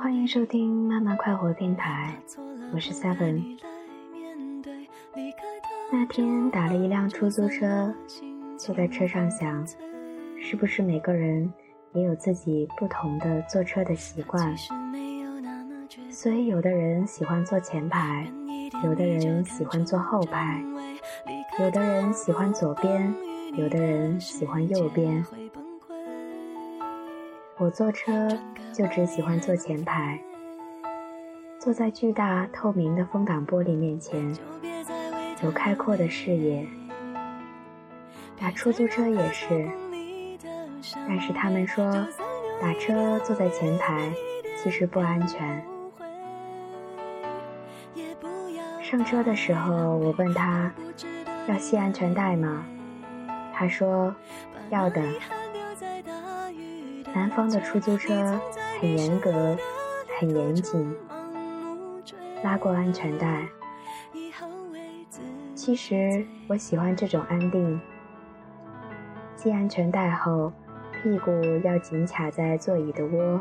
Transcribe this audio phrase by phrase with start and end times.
[0.00, 2.14] 欢迎收听慢慢快活电台，
[2.72, 3.42] 我是 Seven。
[5.90, 7.94] 那天打了一辆出租车，
[8.58, 9.66] 坐在车上想，
[10.40, 11.52] 是不是每个人
[11.92, 14.54] 也有自己不同的坐车的习惯？
[16.10, 18.26] 所以有的人喜欢坐前排，
[18.84, 20.62] 有的人喜欢坐后排，
[21.58, 23.14] 有的人喜欢左边，
[23.54, 25.24] 有的人喜欢右边。
[27.58, 28.28] 我坐车
[28.70, 30.20] 就只喜欢坐前排，
[31.58, 34.36] 坐在巨大透明的风挡玻璃面前，
[35.42, 36.66] 有开阔的视野。
[38.38, 39.66] 打出租车也是，
[41.08, 41.90] 但是他们说
[42.60, 44.12] 打车坐在前排
[44.62, 45.64] 其实不安全。
[48.82, 50.70] 上车的时候，我问他
[51.48, 52.66] 要系安全带吗？
[53.54, 54.14] 他说
[54.68, 55.02] 要的。
[57.16, 58.38] 南方的出租车
[58.78, 59.56] 很严格，
[60.20, 60.94] 很严谨，
[62.44, 63.48] 拉过安全带。
[65.54, 67.80] 其实我喜欢这种安定。
[69.34, 70.52] 系安全带后，
[70.92, 71.30] 屁股
[71.64, 73.40] 要紧卡在座椅的窝，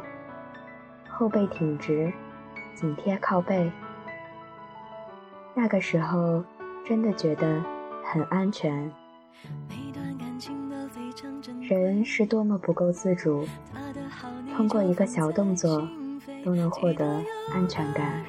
[1.09, 2.13] 后背挺直，
[2.73, 3.69] 紧贴靠背。
[5.53, 6.41] 那个时候，
[6.85, 7.61] 真的觉得
[8.05, 8.89] 很安全。
[11.73, 13.47] 人是多么不够自主，
[14.55, 15.88] 通过一个小动作
[16.44, 17.05] 都能获得
[17.52, 18.23] 安全感。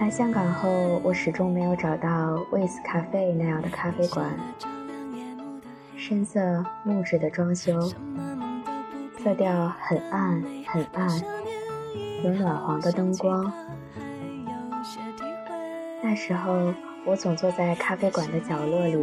[0.00, 4.34] 来香港后，我始终没有找到 With 咖啡那样的咖啡馆。
[5.96, 7.80] 深色木质的装修，
[9.18, 11.08] 色调很暗很暗，
[12.24, 13.52] 有暖黄的灯光。
[16.02, 16.72] 那时候，
[17.04, 18.96] 我总坐在咖啡馆的角落里。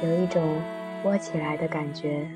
[0.00, 0.62] 有一种
[1.04, 2.28] 窝起来的感觉。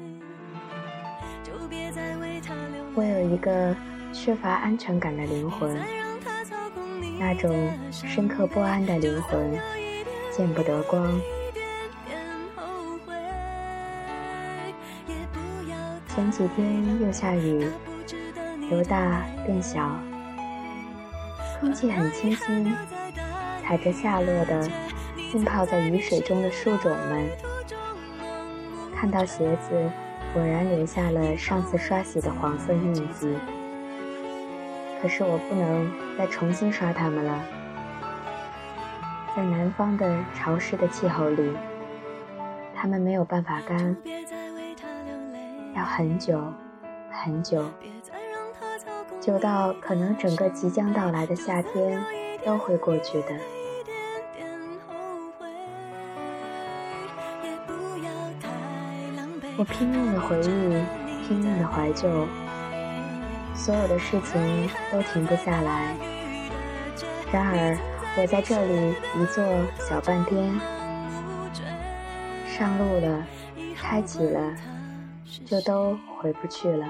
[2.95, 3.75] 我有一个
[4.13, 5.79] 缺乏安全感的灵魂，
[7.21, 9.57] 那种深刻不安的灵魂，
[10.31, 11.21] 见不得光。
[16.09, 17.71] 前几天又下雨，
[18.71, 19.97] 由大变小，
[21.61, 22.75] 空气很清新，
[23.63, 24.69] 踩着下落的
[25.31, 27.52] 浸泡在雨水中的树种们。
[29.03, 29.91] 看到鞋子，
[30.33, 33.37] 果然留下了上次刷洗的黄色印记。
[35.03, 37.45] 可是我不能再重新刷它们了。
[39.35, 41.53] 在南方的潮湿的气候里，
[42.77, 43.97] 它们没有办法干，
[45.75, 46.41] 要很久
[47.11, 47.65] 很久，
[49.21, 52.01] 久到可能整个即将到来的夏天
[52.45, 53.35] 都会过去的。
[59.59, 62.09] 我拼命的回忆，拼命的怀旧，
[63.55, 65.95] 所有的事情都停不下来。
[67.31, 67.79] 然而，
[68.17, 69.45] 我在这里一坐
[69.79, 70.59] 小半天，
[72.47, 73.27] 上路了，
[73.77, 74.55] 开启了，
[75.45, 76.87] 就都回不去了。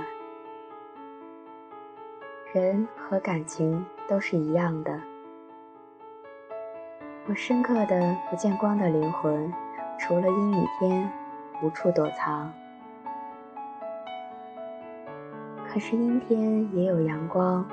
[2.55, 5.01] 人和感情都是一样的。
[7.27, 9.53] 我深刻的不见光的灵魂，
[9.99, 11.13] 除了阴雨天。
[11.63, 12.53] 无处躲藏，
[15.69, 17.65] 可是阴天也有阳光。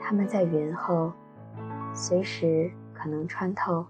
[0.00, 1.12] 它们在云后，
[1.94, 3.86] 随时可能穿透。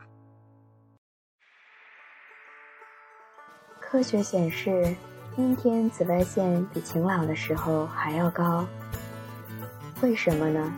[3.81, 4.94] 科学显示，
[5.36, 8.66] 阴天紫外线比晴朗的时候还要高。
[10.03, 10.70] 为什么呢？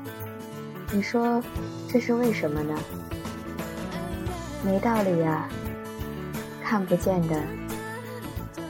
[0.93, 1.43] 你说
[1.89, 2.79] 这是为什么呢？
[4.65, 5.49] 没道理呀，
[6.63, 7.58] 看不见的。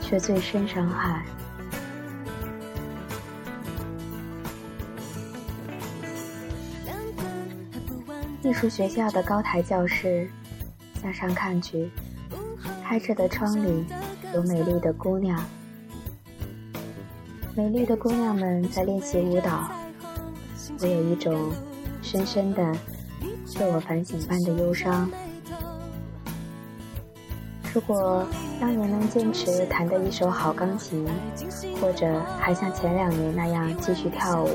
[0.09, 1.23] 却最深伤害。
[8.41, 10.27] 艺术学校的高台教室，
[10.99, 11.91] 向上看去，
[12.83, 13.85] 开着的窗里
[14.33, 15.39] 有美丽的姑娘，
[17.55, 19.69] 美丽的姑娘们在练习舞蹈。
[20.81, 21.51] 我有一种
[22.01, 22.75] 深深的
[23.45, 25.07] 自我反省般的忧伤。
[27.73, 28.25] 如果
[28.59, 31.07] 当年能坚持弹得一手好钢琴，
[31.79, 34.49] 或者还像前两年那样继续跳舞，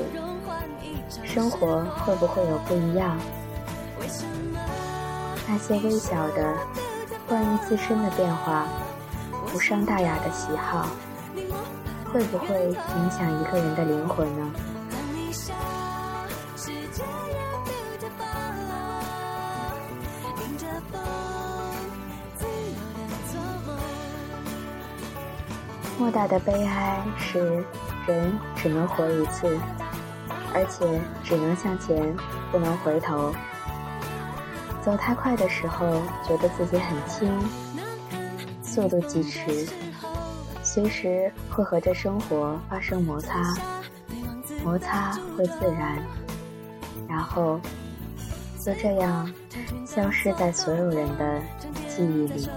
[1.23, 3.17] 生活会不会有不一样？
[5.47, 6.53] 那些微小的
[7.27, 8.67] 关于自身的变化，
[9.53, 10.87] 无伤大雅的喜好，
[12.11, 14.51] 会不会影响一个人的灵魂呢？
[26.05, 27.65] 莫大的悲哀是，
[28.05, 29.57] 人只能活一次，
[30.53, 32.15] 而且只能向前，
[32.51, 33.33] 不能回头。
[34.83, 37.27] 走太快的时候，觉得自己很轻；
[38.61, 39.67] 速度疾驰，
[40.61, 43.41] 随时会和这生活发生摩擦，
[44.63, 45.97] 摩擦会自燃，
[47.09, 47.59] 然后
[48.63, 49.27] 就这样
[49.87, 51.41] 消失在所有人的
[51.87, 52.47] 记忆里。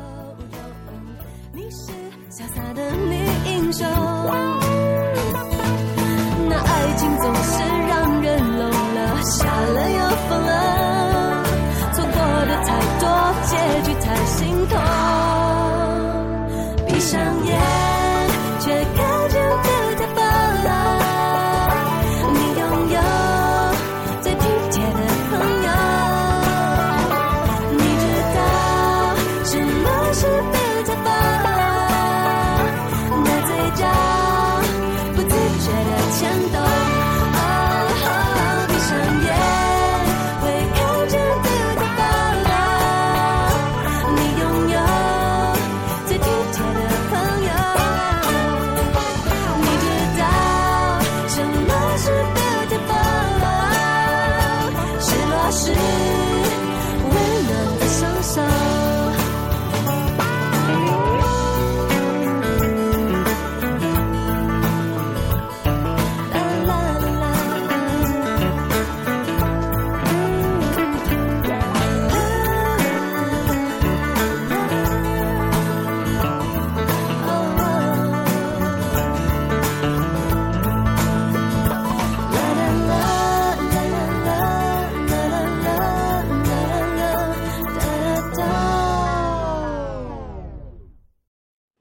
[16.99, 17.68] 闭上眼